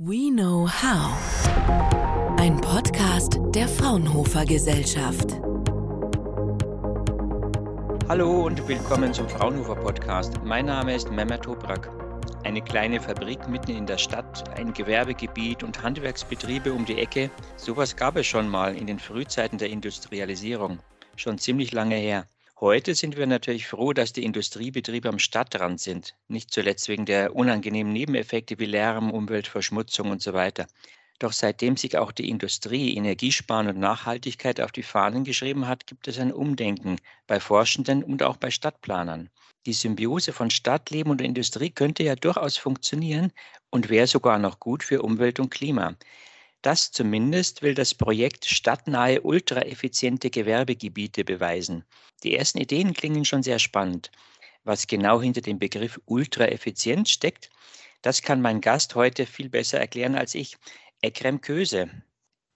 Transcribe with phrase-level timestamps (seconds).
[0.00, 1.18] We Know How.
[2.38, 5.32] Ein Podcast der Fraunhofer Gesellschaft.
[8.08, 10.34] Hallo und willkommen zum Fraunhofer Podcast.
[10.44, 11.90] Mein Name ist Mehmet Toprak.
[12.44, 17.28] Eine kleine Fabrik mitten in der Stadt, ein Gewerbegebiet und Handwerksbetriebe um die Ecke.
[17.56, 20.78] Sowas gab es schon mal in den Frühzeiten der Industrialisierung.
[21.16, 22.28] Schon ziemlich lange her.
[22.60, 27.36] Heute sind wir natürlich froh, dass die Industriebetriebe am Stadtrand sind, nicht zuletzt wegen der
[27.36, 30.66] unangenehmen Nebeneffekte wie Lärm, Umweltverschmutzung und so weiter.
[31.20, 36.08] Doch seitdem sich auch die Industrie Energiesparen und Nachhaltigkeit auf die Fahnen geschrieben hat, gibt
[36.08, 36.96] es ein Umdenken
[37.28, 39.30] bei Forschenden und auch bei Stadtplanern.
[39.64, 43.30] Die Symbiose von Stadtleben und Industrie könnte ja durchaus funktionieren
[43.70, 45.94] und wäre sogar noch gut für Umwelt und Klima.
[46.62, 51.84] Das zumindest will das Projekt Stadtnahe ultraeffiziente Gewerbegebiete beweisen.
[52.24, 54.10] Die ersten Ideen klingen schon sehr spannend.
[54.64, 57.50] Was genau hinter dem Begriff ultraeffizient steckt,
[58.02, 60.56] das kann mein Gast heute viel besser erklären als ich,
[61.00, 61.90] Ekrem Köse.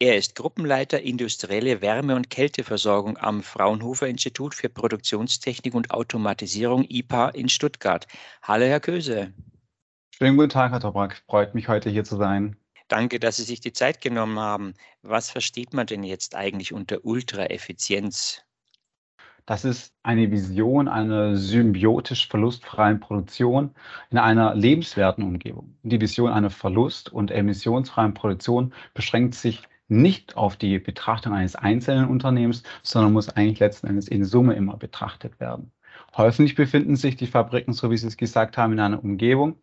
[0.01, 7.28] Er ist Gruppenleiter industrielle Wärme- und Kälteversorgung am Fraunhofer Institut für Produktionstechnik und Automatisierung IPA
[7.31, 8.09] in Stuttgart.
[8.42, 9.33] Hallo, Herr Köse.
[10.11, 11.22] Schönen guten Tag, Herr Toprak.
[11.28, 12.56] Freut mich, heute hier zu sein.
[12.92, 14.74] Danke, dass Sie sich die Zeit genommen haben.
[15.00, 18.42] Was versteht man denn jetzt eigentlich unter Ultraeffizienz?
[19.46, 23.74] Das ist eine Vision einer symbiotisch verlustfreien Produktion
[24.10, 25.74] in einer lebenswerten Umgebung.
[25.82, 32.10] Die Vision einer verlust- und emissionsfreien Produktion beschränkt sich nicht auf die Betrachtung eines einzelnen
[32.10, 35.72] Unternehmens, sondern muss eigentlich letzten Endes in Summe immer betrachtet werden.
[36.17, 39.56] Häufig befinden sich die Fabriken, so wie Sie es gesagt haben, in einer Umgebung,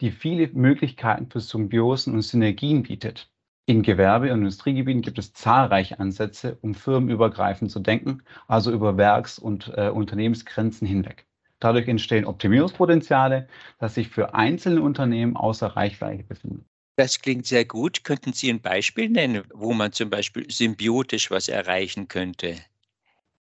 [0.00, 3.30] die viele Möglichkeiten für Symbiosen und Synergien bietet.
[3.66, 9.38] In Gewerbe- und Industriegebieten gibt es zahlreiche Ansätze, um firmenübergreifend zu denken, also über Werks-
[9.38, 11.26] und äh, Unternehmensgrenzen hinweg.
[11.60, 13.48] Dadurch entstehen Optimierungspotenziale,
[13.78, 16.66] das sich für einzelne Unternehmen außer Reichweite befinden.
[16.96, 18.04] Das klingt sehr gut.
[18.04, 22.56] Könnten Sie ein Beispiel nennen, wo man zum Beispiel symbiotisch was erreichen könnte?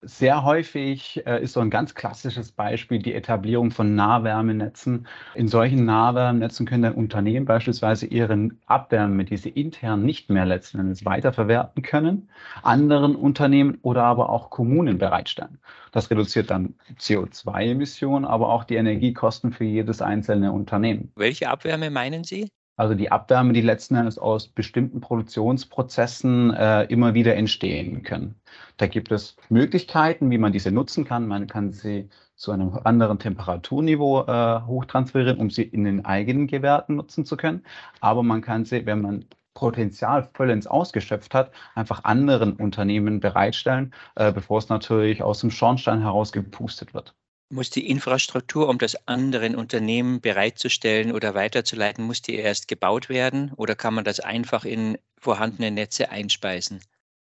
[0.02, 5.06] Sehr häufig äh, ist so ein ganz klassisches Beispiel die Etablierung von Nahwärmenetzen.
[5.34, 10.81] In solchen Nahwärmenetzen können dann Unternehmen beispielsweise ihre Abwärme, die sie intern nicht mehr letzten
[10.81, 12.28] Endes weiterverwerten können,
[12.62, 15.59] anderen Unternehmen oder aber auch Kommunen bereitstellen.
[15.93, 21.10] Das reduziert dann CO2-Emissionen, aber auch die Energiekosten für jedes einzelne Unternehmen.
[21.16, 22.49] Welche Abwärme meinen Sie?
[22.76, 28.34] Also die Abwärme, die letzten Endes aus bestimmten Produktionsprozessen äh, immer wieder entstehen können.
[28.76, 31.26] Da gibt es Möglichkeiten, wie man diese nutzen kann.
[31.26, 36.97] Man kann sie zu einem anderen Temperaturniveau äh, hochtransferieren, um sie in den eigenen Gewerten
[36.97, 37.64] nutzen zu können.
[38.00, 44.31] Aber man kann sie, wenn man Potenzial vollends ausgeschöpft hat, einfach anderen Unternehmen bereitstellen, äh,
[44.32, 47.14] bevor es natürlich aus dem Schornstein heraus gepustet wird.
[47.48, 53.52] Muss die Infrastruktur, um das anderen Unternehmen bereitzustellen oder weiterzuleiten, muss die erst gebaut werden
[53.56, 56.80] oder kann man das einfach in vorhandene Netze einspeisen?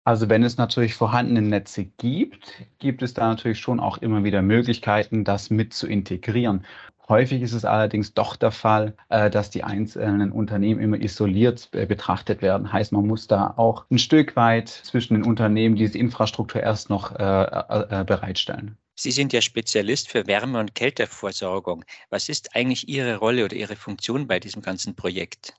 [0.05, 4.43] Also wenn es natürlich vorhandene Netze gibt, gibt es da natürlich schon auch immer wieder
[4.43, 6.65] Möglichkeiten, das mit zu integrieren.
[7.09, 11.87] Häufig ist es allerdings doch der Fall, äh, dass die einzelnen Unternehmen immer isoliert äh,
[11.87, 12.73] betrachtet werden.
[12.73, 17.13] Heißt, man muss da auch ein Stück weit zwischen den Unternehmen diese Infrastruktur erst noch
[17.13, 18.79] äh, bereitstellen.
[18.97, 21.85] Sie sind ja Spezialist für Wärme- und Kälteversorgung.
[22.11, 25.55] Was ist eigentlich Ihre Rolle oder Ihre Funktion bei diesem ganzen Projekt?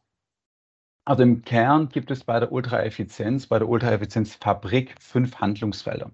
[1.08, 6.10] Also im Kern gibt es bei der Ultraeffizienz, bei der Ultraeffizienzfabrik fünf Handlungsfelder.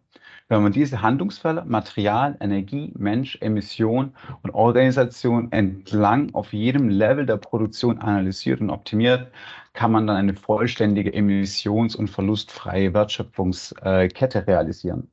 [0.49, 7.37] Wenn man diese Handlungsfelder Material, Energie, Mensch, Emission und Organisation entlang auf jedem Level der
[7.37, 9.31] Produktion analysiert und optimiert,
[9.71, 15.09] kann man dann eine vollständige emissions- und verlustfreie Wertschöpfungskette realisieren.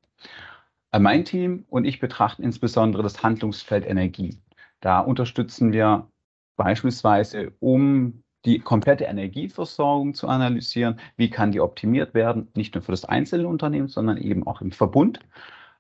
[0.93, 4.39] Äh, mein Team und ich betrachten insbesondere das Handlungsfeld Energie.
[4.81, 6.09] Da unterstützen wir
[6.57, 12.93] beispielsweise, um die komplette Energieversorgung zu analysieren, wie kann die optimiert werden, nicht nur für
[12.93, 15.21] das einzelne Unternehmen, sondern eben auch im Verbund.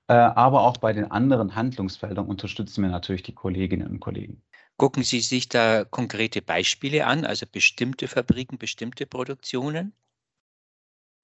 [0.09, 4.43] Äh, aber auch bei den anderen Handlungsfeldern unterstützen wir natürlich die Kolleginnen und Kollegen.
[4.77, 9.93] Gucken Sie sich da konkrete Beispiele an, also bestimmte Fabriken, bestimmte Produktionen?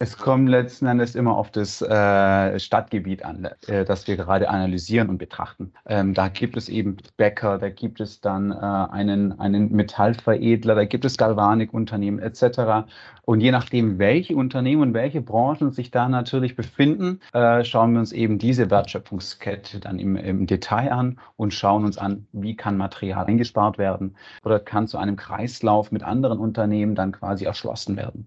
[0.00, 5.08] Es kommt letzten Endes immer auf das äh, Stadtgebiet an, äh, das wir gerade analysieren
[5.08, 5.72] und betrachten.
[5.86, 10.84] Ähm, da gibt es eben Bäcker, da gibt es dann äh, einen, einen Metallveredler, da
[10.84, 12.88] gibt es Galvanikunternehmen etc.
[13.22, 18.00] Und je nachdem, welche Unternehmen und welche Branchen sich da natürlich befinden, äh, schauen wir
[18.00, 22.76] uns eben diese Wertschöpfungskette dann im, im Detail an und schauen uns an, wie kann
[22.76, 28.26] Material eingespart werden oder kann zu einem Kreislauf mit anderen Unternehmen dann quasi erschlossen werden.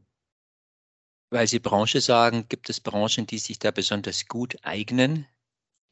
[1.29, 5.25] Weil Sie Branche sagen, gibt es Branchen, die sich da besonders gut eignen?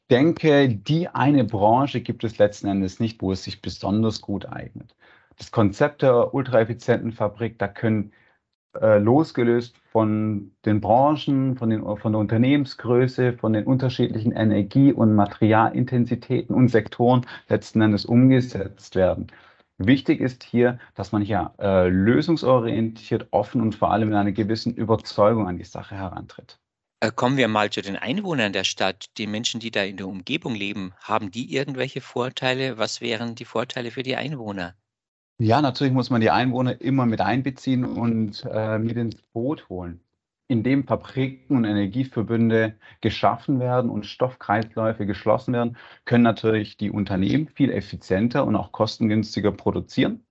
[0.08, 4.46] Ich denke, die eine Branche gibt es letzten Endes nicht, wo es sich besonders gut
[4.46, 4.94] eignet.
[5.36, 8.12] Das Konzept der ultraeffizienten Fabrik, da können
[8.80, 15.14] äh, losgelöst von den Branchen, von, den, von der Unternehmensgröße, von den unterschiedlichen Energie- und
[15.14, 19.26] Materialintensitäten und Sektoren letzten Endes umgesetzt werden.
[19.78, 24.74] Wichtig ist hier, dass man hier äh, lösungsorientiert, offen und vor allem mit einer gewissen
[24.74, 26.58] Überzeugung an die Sache herantritt.
[27.00, 29.06] Äh, kommen wir mal zu den Einwohnern der Stadt.
[29.18, 32.78] Die Menschen, die da in der Umgebung leben, haben die irgendwelche Vorteile?
[32.78, 34.74] Was wären die Vorteile für die Einwohner?
[35.38, 40.00] Ja, natürlich muss man die Einwohner immer mit einbeziehen und äh, mit ins Boot holen.
[40.48, 47.70] Indem Fabriken und Energieverbünde geschaffen werden und Stoffkreisläufe geschlossen werden, können natürlich die Unternehmen viel
[47.72, 50.24] effizienter und auch kostengünstiger produzieren.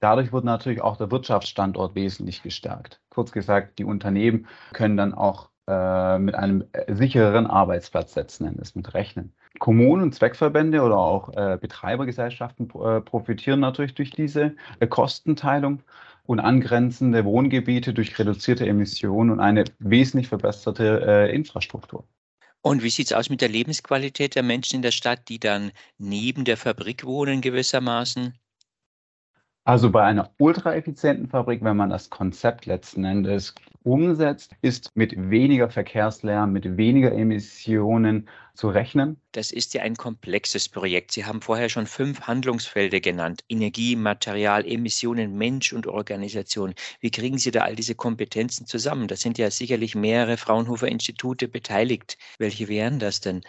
[0.00, 3.00] Dadurch wird natürlich auch der Wirtschaftsstandort wesentlich gestärkt.
[3.10, 8.74] Kurz gesagt, die Unternehmen können dann auch äh, mit einem äh, sichereren Arbeitsplatz setzen Endes
[8.74, 9.34] mit rechnen.
[9.58, 15.82] Kommunen und Zweckverbände oder auch äh, Betreibergesellschaften äh, profitieren natürlich durch diese äh, Kostenteilung
[16.28, 22.06] und angrenzende Wohngebiete durch reduzierte Emissionen und eine wesentlich verbesserte äh, Infrastruktur.
[22.60, 25.72] Und wie sieht es aus mit der Lebensqualität der Menschen in der Stadt, die dann
[25.96, 28.34] neben der Fabrik wohnen gewissermaßen?
[29.68, 35.68] Also bei einer ultraeffizienten Fabrik, wenn man das Konzept letzten Endes umsetzt, ist mit weniger
[35.68, 39.20] Verkehrslärm, mit weniger Emissionen zu rechnen.
[39.32, 41.12] Das ist ja ein komplexes Projekt.
[41.12, 43.44] Sie haben vorher schon fünf Handlungsfelder genannt.
[43.50, 46.72] Energie, Material, Emissionen, Mensch und Organisation.
[47.00, 49.06] Wie kriegen Sie da all diese Kompetenzen zusammen?
[49.06, 52.16] Da sind ja sicherlich mehrere Fraunhofer Institute beteiligt.
[52.38, 53.42] Welche wären das denn?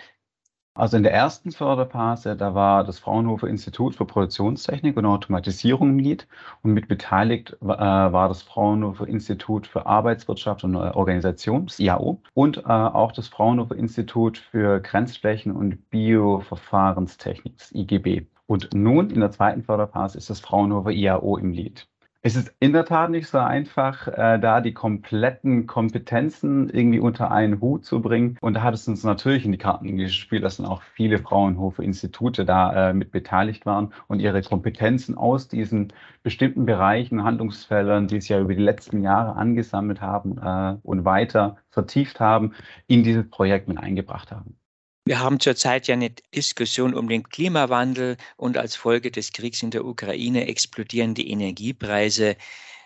[0.80, 6.00] Also in der ersten Förderphase, da war das Fraunhofer Institut für Produktionstechnik und Automatisierung im
[6.00, 6.26] Lied
[6.62, 12.60] und mit beteiligt äh, war das Fraunhofer Institut für Arbeitswirtschaft und Organisation, das IAO, und
[12.60, 18.28] äh, auch das Fraunhofer Institut für Grenzflächen und Bioverfahrenstechnik, das IGB.
[18.48, 21.89] Und nun in der zweiten Förderphase ist das Fraunhofer IAO im Lied.
[22.22, 27.32] Es ist in der Tat nicht so einfach, äh, da die kompletten Kompetenzen irgendwie unter
[27.32, 28.38] einen Hut zu bringen.
[28.42, 32.44] Und da hat es uns natürlich in die Karten gespielt, dass dann auch viele Fraunhofer-Institute
[32.44, 38.34] da äh, mit beteiligt waren und ihre Kompetenzen aus diesen bestimmten Bereichen, Handlungsfeldern, die sie
[38.34, 42.54] ja über die letzten Jahre angesammelt haben äh, und weiter vertieft haben,
[42.88, 44.58] in dieses Projekt mit eingebracht haben.
[45.06, 49.72] Wir haben zurzeit ja eine Diskussion um den Klimawandel und als Folge des Kriegs in
[49.72, 52.36] der Ukraine explodieren die Energiepreise.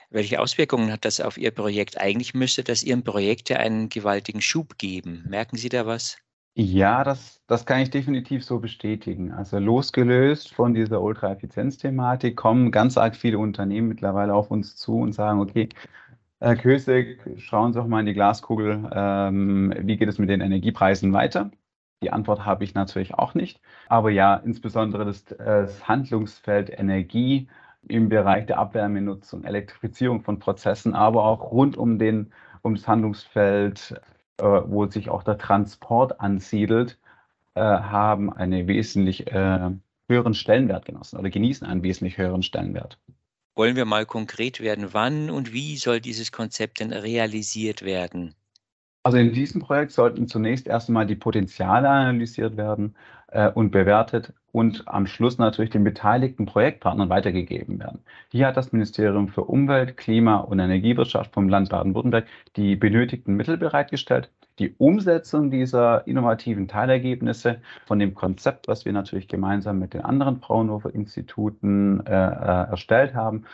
[0.10, 2.00] Welche Auswirkungen hat das auf Ihr Projekt?
[2.00, 5.25] Eigentlich müsste das Ihrem Projekt ja einen gewaltigen Schub geben.
[5.27, 6.18] Merken Sie da was?
[6.56, 9.31] Ja, das, das kann ich definitiv so bestätigen.
[9.31, 15.13] Also losgelöst von dieser Ultraeffizienz-Thematik kommen ganz arg viele Unternehmen mittlerweile auf uns zu und
[15.13, 15.69] sagen, okay,
[16.39, 20.42] Herr Kösig, schauen Sie doch mal in die Glaskugel, ähm, wie geht es mit den
[20.42, 21.50] Energiepreisen weiter?
[22.04, 23.62] Die Antwort habe ich natürlich auch nicht.
[23.88, 27.48] Aber ja, insbesondere das, das Handlungsfeld Energie
[27.88, 34.00] im Bereich der Abwärmenutzung, Elektrifizierung von Prozessen, aber auch rund um den, um das Handlungsfeld,
[34.38, 37.00] äh, wo sich auch der Transport ansiedelt,
[37.56, 39.70] äh, haben einen wesentlich äh,
[40.10, 43.00] höheren Stellenwert genossen oder genießen einen wesentlich höheren Stellenwert.
[43.56, 48.36] Wollen wir mal konkret werden, wann und wie soll dieses Konzept denn realisiert werden?
[49.06, 52.96] Also in diesem Projekt sollten zunächst erstmal die Potenziale analysiert werden
[53.28, 58.00] äh, und bewertet und am Schluss natürlich den beteiligten Projektpartnern weitergegeben werden.
[58.32, 63.57] Hier hat das Ministerium für Umwelt, Klima und Energiewirtschaft vom Land Baden-Württemberg die benötigten Mittel
[63.57, 64.31] bereitgestellt.
[64.60, 70.40] Die Umsetzung dieser innovativen Teilergebnisse von dem Konzept, was wir natürlich gemeinsam mit den anderen
[70.40, 73.45] Fraunhofer-Instituten äh, äh, erstellt haben,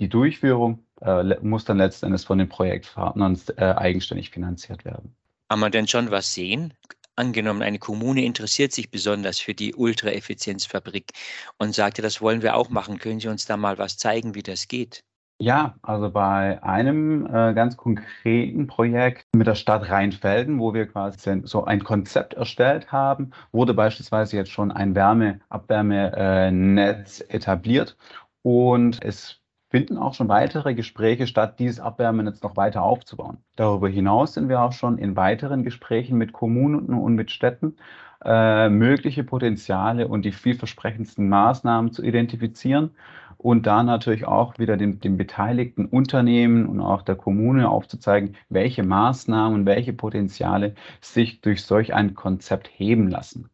[0.00, 5.14] die Durchführung äh, muss dann letzten Endes von den Projektpartnern äh, eigenständig finanziert werden.
[5.48, 6.74] Kann man denn schon was sehen?
[7.16, 11.10] Angenommen, eine Kommune interessiert sich besonders für die Ultraeffizienzfabrik
[11.58, 12.98] und sagte, das wollen wir auch machen.
[12.98, 15.02] Können Sie uns da mal was zeigen, wie das geht?
[15.40, 21.42] Ja, also bei einem äh, ganz konkreten Projekt mit der Stadt Rheinfelden, wo wir quasi
[21.44, 27.96] so ein Konzept erstellt haben, wurde beispielsweise jetzt schon ein Wärmeabwärmenetz äh, etabliert
[28.42, 29.37] und es
[29.70, 33.38] finden auch schon weitere Gespräche statt, dieses Abwärmenetz noch weiter aufzubauen.
[33.56, 37.76] Darüber hinaus sind wir auch schon in weiteren Gesprächen mit Kommunen und mit Städten,
[38.24, 42.90] äh, mögliche Potenziale und die vielversprechendsten Maßnahmen zu identifizieren
[43.36, 48.82] und da natürlich auch wieder den, den beteiligten Unternehmen und auch der Kommune aufzuzeigen, welche
[48.82, 53.48] Maßnahmen, welche Potenziale sich durch solch ein Konzept heben lassen.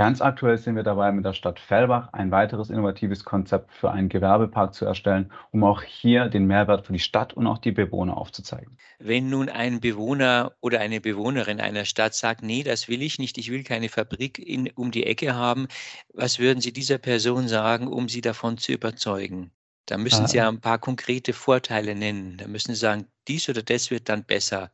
[0.00, 4.08] Ganz aktuell sind wir dabei, mit der Stadt Fellbach ein weiteres innovatives Konzept für einen
[4.08, 8.16] Gewerbepark zu erstellen, um auch hier den Mehrwert für die Stadt und auch die Bewohner
[8.16, 8.78] aufzuzeigen.
[8.98, 13.36] Wenn nun ein Bewohner oder eine Bewohnerin einer Stadt sagt, nee, das will ich nicht,
[13.36, 15.68] ich will keine Fabrik in, um die Ecke haben,
[16.14, 19.50] was würden Sie dieser Person sagen, um sie davon zu überzeugen?
[19.84, 22.38] Da müssen Sie ja ein paar konkrete Vorteile nennen.
[22.38, 24.70] Da müssen Sie sagen, dies oder das wird dann besser.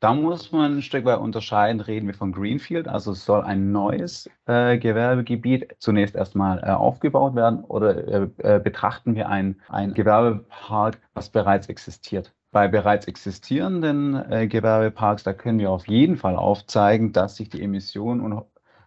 [0.00, 4.28] Da muss man ein Stück weit unterscheiden, reden wir von Greenfield, also soll ein neues
[4.44, 11.00] äh, Gewerbegebiet zunächst erstmal äh, aufgebaut werden oder äh, äh betrachten wir ein, ein Gewerbepark,
[11.14, 12.34] was bereits existiert.
[12.52, 17.62] Bei bereits existierenden äh, Gewerbeparks, da können wir auf jeden Fall aufzeigen, dass sich die
[17.62, 18.44] Emissionen und,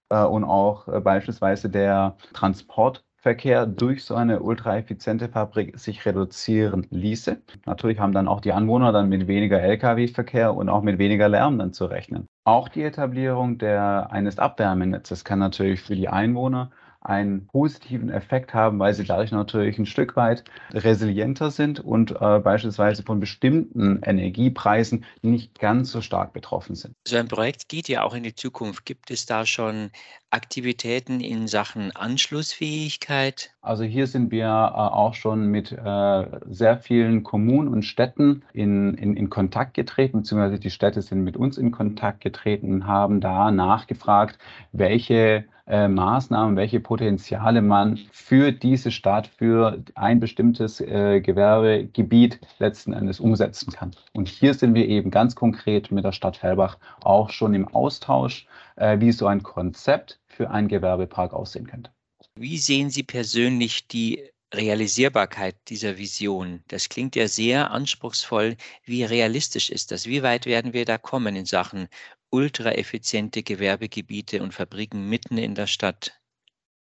[0.09, 7.39] äh, und auch beispielsweise der Transport Verkehr durch so eine ultraeffiziente Fabrik sich reduzieren ließe.
[7.67, 11.59] Natürlich haben dann auch die Anwohner dann mit weniger Lkw-Verkehr und auch mit weniger Lärm
[11.59, 12.25] dann zu rechnen.
[12.43, 16.71] Auch die Etablierung der, eines Abwärmenetzes kann natürlich für die Einwohner
[17.01, 20.43] einen positiven Effekt haben, weil sie dadurch natürlich ein Stück weit
[20.73, 26.93] resilienter sind und äh, beispielsweise von bestimmten Energiepreisen nicht ganz so stark betroffen sind.
[27.07, 28.85] So ein Projekt geht ja auch in die Zukunft.
[28.85, 29.91] Gibt es da schon
[30.31, 33.49] Aktivitäten in Sachen Anschlussfähigkeit?
[33.61, 38.93] Also hier sind wir äh, auch schon mit äh, sehr vielen Kommunen und Städten in,
[38.93, 43.21] in, in Kontakt getreten, beziehungsweise die Städte sind mit uns in Kontakt getreten und haben
[43.21, 44.37] da nachgefragt,
[44.71, 53.19] welche äh, Maßnahmen, welche Potenziale man für diese Stadt, für ein bestimmtes Gewerbegebiet letzten Endes
[53.19, 53.91] umsetzen kann.
[54.13, 58.47] Und hier sind wir eben ganz konkret mit der Stadt Hellbach auch schon im Austausch,
[58.77, 61.91] wie so ein Konzept für einen Gewerbepark aussehen könnte.
[62.35, 66.63] Wie sehen Sie persönlich die Realisierbarkeit dieser Vision?
[66.69, 68.55] Das klingt ja sehr anspruchsvoll.
[68.85, 70.05] Wie realistisch ist das?
[70.05, 71.89] Wie weit werden wir da kommen in Sachen
[72.29, 76.13] ultraeffiziente Gewerbegebiete und Fabriken mitten in der Stadt.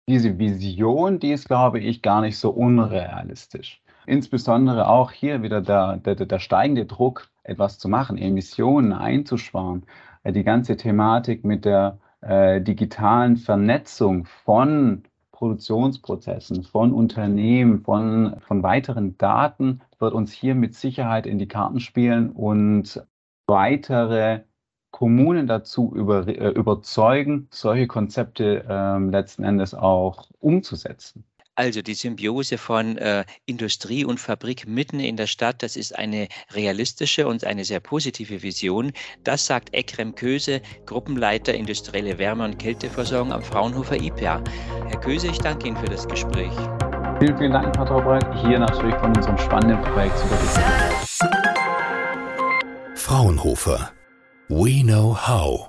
[0.10, 3.82] Diese Vision, die ist, glaube ich, gar nicht so unrealistisch.
[4.06, 9.86] Insbesondere auch hier wieder der, der, der steigende Druck, etwas zu machen, Emissionen einzusparen.
[10.26, 19.18] Die ganze Thematik mit der äh, digitalen Vernetzung von Produktionsprozessen, von Unternehmen, von, von weiteren
[19.18, 23.04] Daten wird uns hier mit Sicherheit in die Karten spielen und
[23.48, 24.42] weitere
[24.92, 31.24] Kommunen dazu über, äh, überzeugen, solche Konzepte ähm, letzten Endes auch umzusetzen.
[31.60, 36.30] Also die Symbiose von äh, Industrie und Fabrik mitten in der Stadt, das ist eine
[36.54, 38.94] realistische und eine sehr positive Vision.
[39.26, 44.42] Das sagt Ekrem Köse, Gruppenleiter industrielle Wärme- und Kälteversorgung am Fraunhofer IPA.
[44.88, 46.54] Herr Köse, ich danke Ihnen für das Gespräch.
[47.20, 50.62] Vielen, vielen Dank, Frau Traubreit, hier natürlich von unserem spannenden Projekt zu berichten.
[52.96, 53.92] Fraunhofer
[54.48, 55.68] We know how.